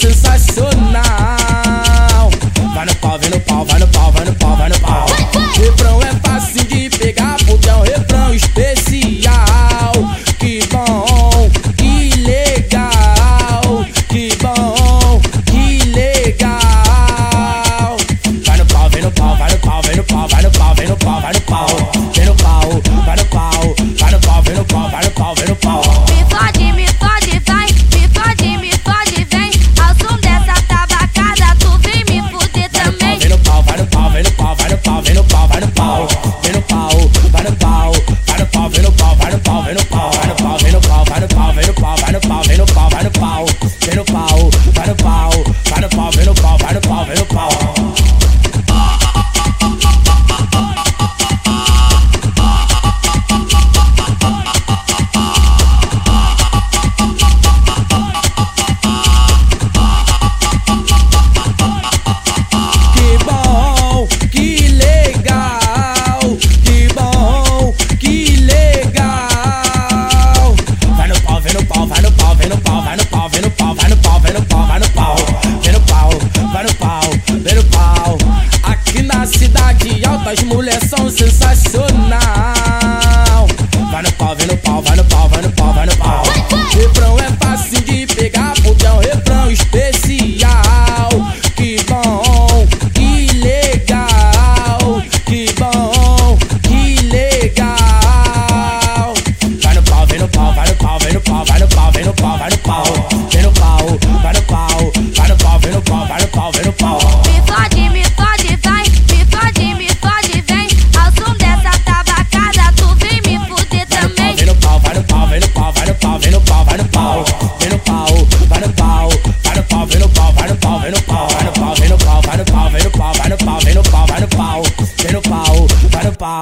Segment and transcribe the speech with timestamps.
[0.00, 1.02] sensacional.
[2.74, 3.99] Vai no pau, vai no pau, vai no pau.
[72.70, 74.90] pau, vai no pau, vem no pau, vai no pau, vem no pau, vai no
[74.90, 75.16] pau,
[75.62, 76.10] vem no pau,
[76.52, 77.00] vai no pau,
[77.42, 78.18] vem no pau.
[78.62, 81.10] Aqui na cidade alta as mulheres são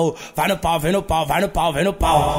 [0.00, 2.34] pau, vai no pau, vem no pau, vai no pau, vem no pau.